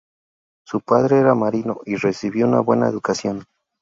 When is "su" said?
0.65-0.81